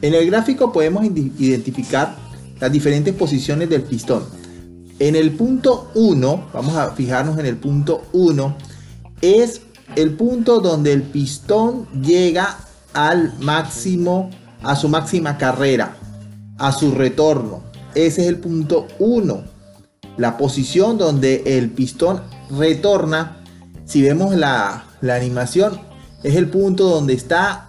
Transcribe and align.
En 0.00 0.14
el 0.14 0.26
gráfico 0.26 0.72
podemos 0.72 1.04
identificar 1.04 2.16
las 2.60 2.72
diferentes 2.72 3.14
posiciones 3.14 3.68
del 3.68 3.82
pistón. 3.82 4.24
En 4.98 5.16
el 5.16 5.32
punto 5.32 5.90
1, 5.94 6.48
vamos 6.52 6.74
a 6.76 6.90
fijarnos 6.90 7.38
en 7.38 7.46
el 7.46 7.56
punto 7.56 8.02
1, 8.12 8.56
es 9.20 9.62
el 9.96 10.14
punto 10.14 10.60
donde 10.60 10.92
el 10.92 11.02
pistón 11.02 11.86
llega 12.02 12.58
al 12.94 13.38
máximo, 13.40 14.30
a 14.62 14.76
su 14.76 14.88
máxima 14.88 15.38
carrera, 15.38 15.96
a 16.58 16.72
su 16.72 16.92
retorno. 16.92 17.62
Ese 17.94 18.22
es 18.22 18.28
el 18.28 18.38
punto 18.38 18.86
1. 18.98 19.42
La 20.16 20.36
posición 20.36 20.98
donde 20.98 21.58
el 21.58 21.70
pistón 21.70 22.22
retorna, 22.50 23.38
si 23.84 24.02
vemos 24.02 24.34
la, 24.34 24.84
animación, 25.00 25.80
es 26.24 26.34
el 26.34 26.48
punto 26.50 26.88
donde 26.88 27.14
está 27.14 27.67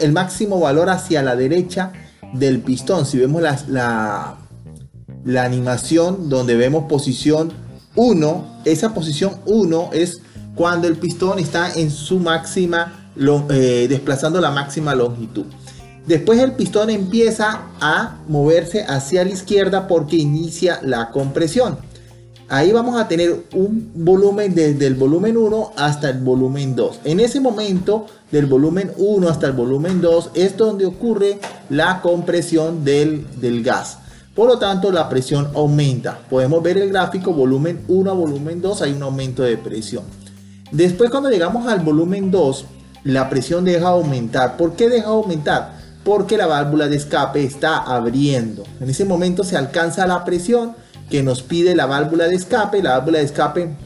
el 0.00 0.12
máximo 0.12 0.60
valor 0.60 0.90
hacia 0.90 1.22
la 1.22 1.36
derecha 1.36 1.92
del 2.32 2.60
pistón. 2.60 3.06
Si 3.06 3.18
vemos 3.18 3.42
la, 3.42 3.58
la, 3.68 4.36
la 5.24 5.44
animación 5.44 6.28
donde 6.28 6.56
vemos 6.56 6.84
posición 6.88 7.52
1, 7.94 8.60
esa 8.64 8.94
posición 8.94 9.36
1 9.46 9.90
es 9.92 10.20
cuando 10.54 10.88
el 10.88 10.96
pistón 10.96 11.38
está 11.38 11.72
en 11.74 11.90
su 11.90 12.18
máxima, 12.18 13.10
eh, 13.50 13.86
desplazando 13.88 14.40
la 14.40 14.50
máxima 14.50 14.94
longitud. 14.94 15.44
Después 16.06 16.38
el 16.38 16.52
pistón 16.52 16.90
empieza 16.90 17.62
a 17.80 18.18
moverse 18.28 18.84
hacia 18.84 19.24
la 19.24 19.30
izquierda 19.30 19.88
porque 19.88 20.16
inicia 20.16 20.80
la 20.82 21.10
compresión. 21.10 21.78
Ahí 22.48 22.70
vamos 22.70 23.00
a 23.00 23.08
tener 23.08 23.44
un 23.54 23.90
volumen 23.92 24.54
desde 24.54 24.86
el 24.86 24.94
volumen 24.94 25.36
1 25.36 25.72
hasta 25.76 26.10
el 26.10 26.18
volumen 26.18 26.76
2. 26.76 27.00
En 27.02 27.18
ese 27.18 27.40
momento 27.40 28.06
del 28.30 28.46
volumen 28.46 28.92
1 28.96 29.28
hasta 29.28 29.48
el 29.48 29.52
volumen 29.52 30.00
2 30.00 30.30
es 30.34 30.56
donde 30.56 30.86
ocurre 30.86 31.40
la 31.70 32.00
compresión 32.02 32.84
del, 32.84 33.26
del 33.40 33.64
gas. 33.64 33.98
Por 34.36 34.46
lo 34.46 34.58
tanto, 34.60 34.92
la 34.92 35.08
presión 35.08 35.48
aumenta. 35.56 36.20
Podemos 36.30 36.62
ver 36.62 36.78
el 36.78 36.90
gráfico 36.90 37.32
volumen 37.32 37.80
1 37.88 38.10
a 38.10 38.14
volumen 38.14 38.62
2, 38.62 38.82
hay 38.82 38.92
un 38.92 39.02
aumento 39.02 39.42
de 39.42 39.56
presión. 39.56 40.04
Después 40.70 41.10
cuando 41.10 41.30
llegamos 41.30 41.66
al 41.66 41.80
volumen 41.80 42.30
2, 42.30 42.64
la 43.02 43.28
presión 43.28 43.64
deja 43.64 43.78
de 43.80 43.86
aumentar. 43.86 44.56
¿Por 44.56 44.76
qué 44.76 44.88
deja 44.88 45.08
de 45.08 45.14
aumentar? 45.14 45.78
Porque 46.04 46.36
la 46.36 46.46
válvula 46.46 46.86
de 46.86 46.94
escape 46.94 47.42
está 47.42 47.78
abriendo. 47.78 48.62
En 48.80 48.88
ese 48.88 49.04
momento 49.04 49.42
se 49.42 49.56
alcanza 49.56 50.06
la 50.06 50.24
presión 50.24 50.76
que 51.10 51.22
nos 51.22 51.42
pide 51.42 51.74
la 51.74 51.86
válvula 51.86 52.26
de 52.28 52.34
escape. 52.34 52.82
La 52.82 52.98
válvula 52.98 53.18
de 53.18 53.24
escape 53.24 53.76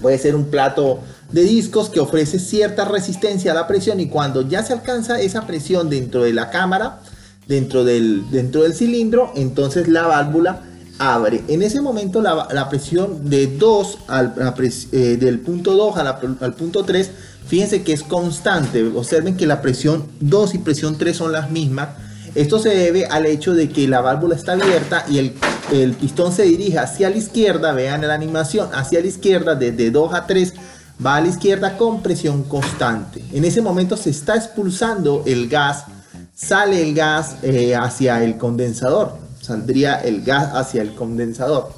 puede 0.00 0.18
ser 0.18 0.34
un 0.34 0.46
plato 0.46 1.00
de 1.32 1.42
discos 1.42 1.90
que 1.90 2.00
ofrece 2.00 2.38
cierta 2.38 2.84
resistencia 2.84 3.52
a 3.52 3.54
la 3.54 3.66
presión 3.66 4.00
y 4.00 4.08
cuando 4.08 4.42
ya 4.42 4.62
se 4.62 4.72
alcanza 4.72 5.20
esa 5.20 5.46
presión 5.46 5.90
dentro 5.90 6.22
de 6.22 6.32
la 6.32 6.50
cámara, 6.50 7.00
dentro 7.46 7.84
del, 7.84 8.30
dentro 8.30 8.62
del 8.62 8.74
cilindro, 8.74 9.32
entonces 9.36 9.88
la 9.88 10.06
válvula 10.06 10.62
abre. 10.98 11.42
En 11.48 11.62
ese 11.62 11.80
momento 11.80 12.20
la, 12.20 12.68
presión 12.68 13.30
de 13.30 13.46
2 13.46 13.98
al, 14.08 14.34
eh, 14.92 15.16
del 15.18 15.40
punto 15.40 15.74
2 15.74 15.96
al 16.40 16.54
punto 16.54 16.84
3, 16.84 17.10
fíjense 17.46 17.82
que 17.82 17.92
es 17.92 18.02
constante. 18.02 18.84
Observen 18.94 19.36
que 19.36 19.46
la 19.46 19.62
presión 19.62 20.06
2 20.20 20.54
y 20.54 20.58
presión 20.58 20.98
3 20.98 21.16
son 21.16 21.32
las 21.32 21.50
mismas. 21.50 21.88
Esto 22.34 22.58
se 22.58 22.68
debe 22.70 23.06
al 23.06 23.26
hecho 23.26 23.54
de 23.54 23.68
que 23.68 23.88
la 23.88 24.00
válvula 24.00 24.36
está 24.36 24.52
abierta 24.52 25.04
y 25.08 25.18
el, 25.18 25.34
el 25.72 25.94
pistón 25.94 26.32
se 26.32 26.42
dirige 26.42 26.78
hacia 26.78 27.10
la 27.10 27.16
izquierda. 27.16 27.72
Vean 27.72 28.06
la 28.06 28.14
animación, 28.14 28.68
hacia 28.72 29.00
la 29.00 29.06
izquierda 29.06 29.54
desde 29.54 29.90
2 29.90 30.14
a 30.14 30.26
3 30.26 30.54
va 31.04 31.16
a 31.16 31.20
la 31.20 31.28
izquierda 31.28 31.76
con 31.78 32.02
presión 32.02 32.42
constante. 32.44 33.24
En 33.32 33.44
ese 33.44 33.62
momento 33.62 33.96
se 33.96 34.10
está 34.10 34.36
expulsando 34.36 35.22
el 35.26 35.48
gas, 35.48 35.84
sale 36.34 36.82
el 36.82 36.94
gas 36.94 37.36
eh, 37.42 37.74
hacia 37.74 38.22
el 38.22 38.36
condensador 38.36 39.30
saldría 39.40 39.96
el 39.96 40.22
gas 40.22 40.50
hacia 40.54 40.82
el 40.82 40.94
condensador. 40.94 41.72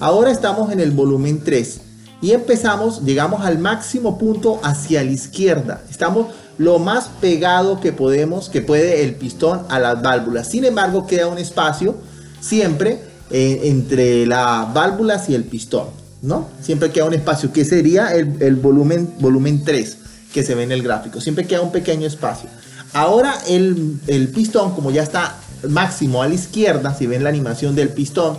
Ahora 0.00 0.30
estamos 0.30 0.72
en 0.72 0.80
el 0.80 0.92
volumen 0.92 1.42
3 1.44 1.80
y 2.20 2.32
empezamos, 2.32 3.02
llegamos 3.04 3.44
al 3.44 3.58
máximo 3.58 4.18
punto 4.18 4.60
hacia 4.62 5.02
la 5.04 5.10
izquierda. 5.10 5.82
Estamos 5.90 6.28
lo 6.56 6.78
más 6.78 7.08
pegado 7.20 7.80
que 7.80 7.92
podemos, 7.92 8.48
que 8.48 8.62
puede 8.62 9.04
el 9.04 9.14
pistón 9.14 9.62
a 9.68 9.78
las 9.78 10.02
válvulas. 10.02 10.48
Sin 10.48 10.64
embargo, 10.64 11.06
queda 11.06 11.28
un 11.28 11.38
espacio 11.38 11.96
siempre 12.40 13.02
entre 13.30 14.26
las 14.26 14.72
válvulas 14.72 15.28
y 15.28 15.34
el 15.34 15.44
pistón, 15.44 15.88
¿no? 16.22 16.48
Siempre 16.60 16.90
queda 16.90 17.04
un 17.04 17.14
espacio 17.14 17.52
que 17.52 17.64
sería 17.64 18.14
el, 18.14 18.56
volumen, 18.56 19.14
volumen 19.20 19.64
3 19.64 19.98
que 20.32 20.42
se 20.42 20.54
ve 20.54 20.62
en 20.62 20.72
el 20.72 20.82
gráfico. 20.82 21.20
Siempre 21.20 21.46
queda 21.46 21.62
un 21.62 21.72
pequeño 21.72 22.06
espacio. 22.06 22.48
Ahora 22.92 23.34
el, 23.48 23.98
el 24.06 24.28
pistón, 24.28 24.74
como 24.74 24.90
ya 24.90 25.02
está 25.02 25.36
máximo 25.68 26.22
a 26.22 26.28
la 26.28 26.34
izquierda, 26.34 26.94
si 26.94 27.06
ven 27.06 27.22
la 27.22 27.28
animación 27.28 27.74
del 27.74 27.90
pistón, 27.90 28.38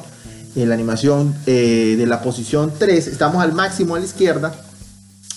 en 0.55 0.69
la 0.69 0.75
animación 0.75 1.35
eh, 1.45 1.95
de 1.97 2.05
la 2.05 2.21
posición 2.21 2.73
3, 2.77 3.07
estamos 3.07 3.41
al 3.41 3.53
máximo 3.53 3.95
a 3.95 3.99
la 3.99 4.05
izquierda. 4.05 4.53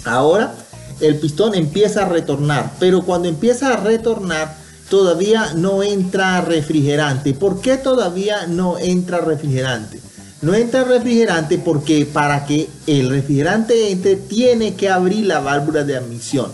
Ahora 0.05 0.55
el 1.01 1.17
pistón 1.19 1.55
empieza 1.55 2.03
a 2.03 2.09
retornar, 2.09 2.73
pero 2.79 3.03
cuando 3.03 3.29
empieza 3.29 3.73
a 3.73 3.77
retornar 3.77 4.57
todavía 4.89 5.55
no 5.55 5.83
entra 5.83 6.41
refrigerante. 6.41 7.35
¿Por 7.35 7.61
qué 7.61 7.77
todavía 7.77 8.47
no 8.47 8.79
entra 8.79 9.19
refrigerante? 9.19 10.01
No 10.43 10.55
entra 10.55 10.85
refrigerante 10.85 11.59
porque 11.59 12.05
para 12.05 12.45
que 12.47 12.69
el 12.87 13.11
refrigerante 13.11 13.93
entre 13.93 14.17
tiene 14.17 14.75
que 14.75 14.89
abrir 14.89 15.27
la 15.27 15.41
válvula 15.41 15.85
de 15.85 15.97
admisión. 15.97 16.53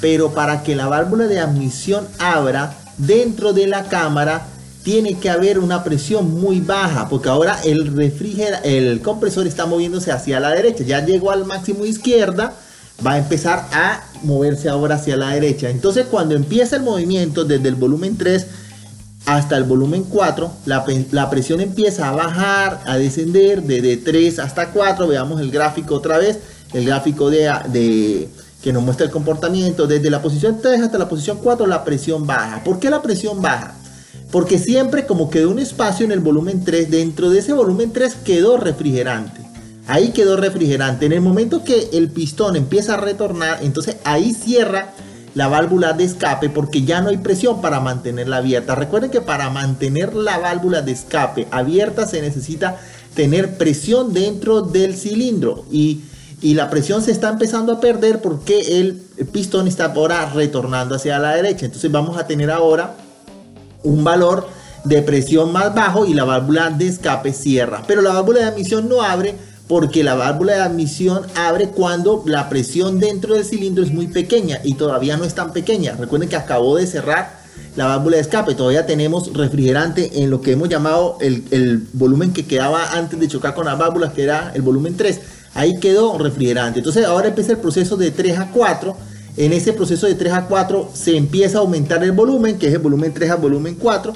Pero 0.00 0.32
para 0.32 0.62
que 0.62 0.76
la 0.76 0.88
válvula 0.88 1.26
de 1.26 1.40
admisión 1.40 2.06
abra 2.18 2.76
dentro 2.98 3.52
de 3.52 3.66
la 3.66 3.84
cámara 3.84 4.46
tiene 4.82 5.18
que 5.18 5.30
haber 5.30 5.58
una 5.58 5.84
presión 5.84 6.40
muy 6.40 6.60
baja, 6.60 7.08
porque 7.08 7.28
ahora 7.28 7.58
el 7.64 7.90
el 8.64 9.00
compresor 9.02 9.46
está 9.46 9.66
moviéndose 9.66 10.10
hacia 10.10 10.40
la 10.40 10.50
derecha, 10.50 10.84
ya 10.84 11.04
llegó 11.04 11.30
al 11.30 11.44
máximo 11.44 11.84
izquierda, 11.84 12.54
va 13.04 13.12
a 13.12 13.18
empezar 13.18 13.68
a 13.72 14.02
moverse 14.22 14.68
ahora 14.68 14.96
hacia 14.96 15.16
la 15.16 15.30
derecha. 15.30 15.70
Entonces 15.70 16.06
cuando 16.10 16.34
empieza 16.34 16.76
el 16.76 16.82
movimiento 16.82 17.44
desde 17.44 17.68
el 17.68 17.74
volumen 17.74 18.16
3 18.16 18.46
hasta 19.26 19.56
el 19.56 19.64
volumen 19.64 20.04
4, 20.04 20.50
la, 20.66 21.30
presión 21.30 21.60
empieza 21.60 22.08
a 22.08 22.12
bajar, 22.12 22.80
a 22.86 22.96
descender 22.96 23.62
desde 23.62 23.96
3 23.96 24.38
hasta 24.38 24.70
4, 24.70 25.06
veamos 25.06 25.40
el 25.40 25.50
gráfico 25.50 25.96
otra 25.96 26.18
vez, 26.18 26.38
el 26.72 26.86
gráfico 26.86 27.30
de, 27.30 28.28
que 28.62 28.72
nos 28.72 28.82
muestra 28.82 29.06
el 29.06 29.12
comportamiento, 29.12 29.86
desde 29.86 30.10
la 30.10 30.22
posición 30.22 30.58
3 30.60 30.82
hasta 30.82 30.98
la 30.98 31.08
posición 31.08 31.38
4 31.42 31.66
la 31.66 31.84
presión 31.84 32.26
baja. 32.26 32.64
¿Por 32.64 32.78
qué 32.78 32.90
la 32.90 33.02
presión 33.02 33.40
baja? 33.42 33.74
Porque 34.30 34.58
siempre 34.58 35.06
como 35.06 35.28
quedó 35.28 35.50
un 35.50 35.58
espacio 35.58 36.04
en 36.06 36.12
el 36.12 36.20
volumen 36.20 36.64
3, 36.64 36.90
dentro 36.90 37.30
de 37.30 37.40
ese 37.40 37.52
volumen 37.52 37.92
3 37.92 38.16
quedó 38.24 38.56
refrigerante. 38.56 39.49
Ahí 39.86 40.10
quedó 40.10 40.36
refrigerante. 40.36 41.06
En 41.06 41.12
el 41.12 41.20
momento 41.20 41.64
que 41.64 41.90
el 41.92 42.10
pistón 42.10 42.56
empieza 42.56 42.94
a 42.94 42.96
retornar, 42.98 43.58
entonces 43.62 43.96
ahí 44.04 44.34
cierra 44.34 44.92
la 45.34 45.48
válvula 45.48 45.92
de 45.92 46.04
escape 46.04 46.48
porque 46.48 46.82
ya 46.82 47.00
no 47.00 47.08
hay 47.08 47.18
presión 47.18 47.60
para 47.60 47.80
mantenerla 47.80 48.38
abierta. 48.38 48.74
Recuerden 48.74 49.10
que 49.10 49.20
para 49.20 49.50
mantener 49.50 50.14
la 50.14 50.38
válvula 50.38 50.82
de 50.82 50.92
escape 50.92 51.46
abierta 51.50 52.06
se 52.06 52.20
necesita 52.20 52.78
tener 53.14 53.56
presión 53.56 54.12
dentro 54.12 54.62
del 54.62 54.96
cilindro 54.96 55.64
y, 55.70 56.02
y 56.40 56.54
la 56.54 56.70
presión 56.70 57.02
se 57.02 57.12
está 57.12 57.28
empezando 57.28 57.72
a 57.72 57.80
perder 57.80 58.20
porque 58.20 58.80
el 58.80 58.94
pistón 59.32 59.68
está 59.68 59.86
ahora 59.86 60.30
retornando 60.34 60.94
hacia 60.96 61.18
la 61.18 61.34
derecha. 61.34 61.66
Entonces 61.66 61.90
vamos 61.90 62.18
a 62.18 62.26
tener 62.26 62.50
ahora 62.50 62.94
un 63.82 64.04
valor 64.04 64.48
de 64.84 65.02
presión 65.02 65.52
más 65.52 65.74
bajo 65.74 66.06
y 66.06 66.14
la 66.14 66.24
válvula 66.24 66.70
de 66.70 66.88
escape 66.88 67.32
cierra. 67.32 67.82
Pero 67.86 68.02
la 68.02 68.14
válvula 68.14 68.40
de 68.40 68.46
admisión 68.46 68.88
no 68.88 69.02
abre 69.02 69.34
porque 69.70 70.02
la 70.02 70.16
válvula 70.16 70.54
de 70.54 70.60
admisión 70.62 71.22
abre 71.36 71.68
cuando 71.68 72.24
la 72.26 72.48
presión 72.48 72.98
dentro 72.98 73.36
del 73.36 73.44
cilindro 73.44 73.84
es 73.84 73.92
muy 73.92 74.08
pequeña 74.08 74.58
y 74.64 74.74
todavía 74.74 75.16
no 75.16 75.22
es 75.22 75.36
tan 75.36 75.52
pequeña. 75.52 75.94
Recuerden 75.96 76.28
que 76.28 76.34
acabó 76.34 76.76
de 76.76 76.88
cerrar 76.88 77.38
la 77.76 77.86
válvula 77.86 78.16
de 78.16 78.22
escape. 78.22 78.56
Todavía 78.56 78.84
tenemos 78.84 79.32
refrigerante 79.32 80.24
en 80.24 80.28
lo 80.28 80.40
que 80.40 80.50
hemos 80.50 80.68
llamado 80.68 81.18
el, 81.20 81.44
el 81.52 81.86
volumen 81.92 82.32
que 82.32 82.46
quedaba 82.46 82.94
antes 82.94 83.20
de 83.20 83.28
chocar 83.28 83.54
con 83.54 83.66
las 83.66 83.78
válvulas, 83.78 84.12
que 84.12 84.24
era 84.24 84.50
el 84.56 84.62
volumen 84.62 84.96
3. 84.96 85.20
Ahí 85.54 85.78
quedó 85.78 86.18
refrigerante. 86.18 86.80
Entonces 86.80 87.04
ahora 87.04 87.28
empieza 87.28 87.52
el 87.52 87.58
proceso 87.58 87.96
de 87.96 88.10
3 88.10 88.40
a 88.40 88.50
4 88.50 88.96
en 89.36 89.52
ese 89.52 89.72
proceso 89.72 90.06
de 90.06 90.16
3 90.16 90.32
a 90.32 90.46
4 90.46 90.90
se 90.92 91.16
empieza 91.16 91.58
a 91.58 91.60
aumentar 91.60 92.02
el 92.02 92.12
volumen, 92.12 92.58
que 92.58 92.66
es 92.66 92.72
el 92.72 92.80
volumen 92.80 93.14
3 93.14 93.30
a 93.30 93.36
volumen 93.36 93.76
4, 93.76 94.12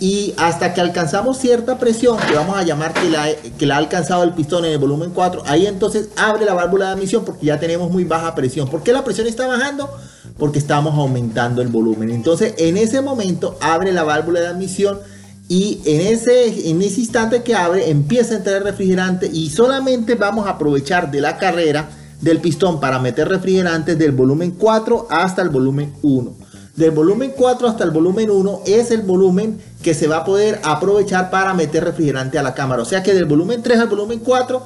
y 0.00 0.34
hasta 0.36 0.74
que 0.74 0.80
alcanzamos 0.80 1.38
cierta 1.38 1.78
presión, 1.78 2.18
que 2.18 2.34
vamos 2.34 2.56
a 2.56 2.62
llamar 2.62 2.94
que 2.94 3.08
la, 3.10 3.28
que 3.58 3.72
ha 3.72 3.76
alcanzado 3.76 4.22
el 4.22 4.32
pistón 4.32 4.64
en 4.64 4.72
el 4.72 4.78
volumen 4.78 5.10
4, 5.10 5.42
ahí 5.46 5.66
entonces 5.66 6.10
abre 6.16 6.44
la 6.44 6.54
válvula 6.54 6.86
de 6.86 6.92
admisión 6.92 7.24
porque 7.24 7.46
ya 7.46 7.58
tenemos 7.58 7.90
muy 7.90 8.04
baja 8.04 8.34
presión. 8.34 8.68
¿Por 8.68 8.82
qué 8.82 8.92
la 8.92 9.04
presión 9.04 9.26
está 9.26 9.46
bajando? 9.46 9.90
Porque 10.38 10.58
estamos 10.58 10.94
aumentando 10.94 11.62
el 11.62 11.68
volumen. 11.68 12.10
Entonces 12.10 12.54
en 12.58 12.76
ese 12.76 13.00
momento 13.00 13.58
abre 13.60 13.92
la 13.92 14.04
válvula 14.04 14.40
de 14.40 14.46
admisión 14.46 15.00
y 15.48 15.80
en 15.84 16.00
ese, 16.02 16.70
en 16.70 16.80
ese 16.82 17.00
instante 17.00 17.42
que 17.42 17.54
abre 17.54 17.90
empieza 17.90 18.34
a 18.34 18.38
entrar 18.38 18.56
el 18.56 18.64
refrigerante 18.64 19.28
y 19.32 19.50
solamente 19.50 20.14
vamos 20.14 20.46
a 20.46 20.50
aprovechar 20.50 21.10
de 21.10 21.20
la 21.20 21.38
carrera 21.38 21.88
del 22.20 22.40
pistón 22.40 22.80
para 22.80 22.98
meter 22.98 23.28
refrigerante 23.28 23.96
del 23.96 24.12
volumen 24.12 24.52
4 24.52 25.08
hasta 25.10 25.42
el 25.42 25.48
volumen 25.48 25.94
1. 26.02 26.47
Del 26.78 26.92
volumen 26.92 27.32
4 27.36 27.68
hasta 27.68 27.82
el 27.82 27.90
volumen 27.90 28.30
1 28.30 28.62
es 28.66 28.92
el 28.92 29.02
volumen 29.02 29.60
que 29.82 29.94
se 29.94 30.06
va 30.06 30.18
a 30.18 30.24
poder 30.24 30.60
aprovechar 30.62 31.28
para 31.28 31.52
meter 31.52 31.82
refrigerante 31.82 32.38
a 32.38 32.42
la 32.42 32.54
cámara. 32.54 32.82
O 32.82 32.84
sea 32.84 33.02
que 33.02 33.14
del 33.14 33.24
volumen 33.24 33.64
3 33.64 33.80
al 33.80 33.88
volumen 33.88 34.20
4 34.20 34.62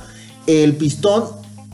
el 0.46 0.76
pistón 0.76 1.24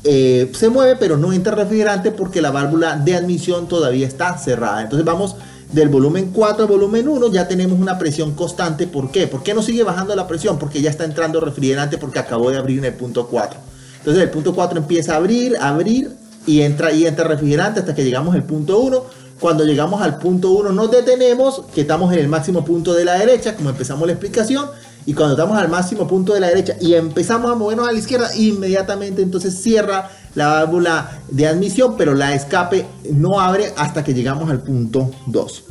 eh, 0.04 0.50
se 0.54 0.68
mueve 0.68 0.94
pero 0.94 1.16
no 1.16 1.32
entra 1.32 1.56
refrigerante 1.56 2.12
porque 2.12 2.40
la 2.40 2.52
válvula 2.52 2.96
de 2.96 3.16
admisión 3.16 3.66
todavía 3.66 4.06
está 4.06 4.38
cerrada. 4.38 4.80
Entonces 4.80 5.04
vamos 5.04 5.34
del 5.72 5.88
volumen 5.88 6.30
4 6.32 6.62
al 6.62 6.68
volumen 6.68 7.08
1 7.08 7.32
ya 7.32 7.48
tenemos 7.48 7.76
una 7.80 7.98
presión 7.98 8.34
constante. 8.34 8.86
¿Por 8.86 9.10
qué? 9.10 9.26
¿Por 9.26 9.42
qué 9.42 9.54
no 9.54 9.62
sigue 9.62 9.82
bajando 9.82 10.14
la 10.14 10.28
presión? 10.28 10.56
Porque 10.56 10.80
ya 10.80 10.88
está 10.88 11.04
entrando 11.04 11.40
refrigerante 11.40 11.98
porque 11.98 12.20
acabó 12.20 12.52
de 12.52 12.58
abrir 12.58 12.78
en 12.78 12.84
el 12.84 12.94
punto 12.94 13.26
4. 13.26 13.58
Entonces 13.98 14.22
el 14.22 14.30
punto 14.30 14.54
4 14.54 14.78
empieza 14.78 15.14
a 15.14 15.16
abrir, 15.16 15.56
abrir 15.60 16.12
y 16.46 16.62
entra 16.62 16.92
y 16.92 17.06
entra 17.06 17.26
refrigerante 17.26 17.80
hasta 17.80 17.94
que 17.94 18.04
llegamos 18.04 18.36
al 18.36 18.44
punto 18.44 18.78
1 18.78 19.17
cuando 19.40 19.64
llegamos 19.64 20.02
al 20.02 20.18
punto 20.18 20.50
1 20.50 20.72
nos 20.72 20.90
detenemos, 20.90 21.62
que 21.74 21.82
estamos 21.82 22.12
en 22.12 22.18
el 22.18 22.28
máximo 22.28 22.64
punto 22.64 22.94
de 22.94 23.04
la 23.04 23.14
derecha, 23.18 23.54
como 23.54 23.70
empezamos 23.70 24.06
la 24.06 24.12
explicación. 24.12 24.66
Y 25.06 25.14
cuando 25.14 25.34
estamos 25.34 25.56
al 25.56 25.68
máximo 25.68 26.06
punto 26.06 26.34
de 26.34 26.40
la 26.40 26.48
derecha 26.48 26.76
y 26.80 26.94
empezamos 26.94 27.50
a 27.50 27.54
movernos 27.54 27.88
a 27.88 27.92
la 27.92 27.98
izquierda, 27.98 28.28
inmediatamente 28.36 29.22
entonces 29.22 29.58
cierra 29.58 30.10
la 30.34 30.48
válvula 30.48 31.20
de 31.30 31.46
admisión, 31.46 31.96
pero 31.96 32.14
la 32.14 32.34
escape 32.34 32.86
no 33.10 33.40
abre 33.40 33.72
hasta 33.76 34.04
que 34.04 34.12
llegamos 34.12 34.50
al 34.50 34.60
punto 34.60 35.10
2. 35.26 35.64